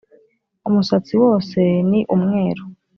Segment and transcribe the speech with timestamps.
[0.67, 2.63] Umusatsi wose ni umweru,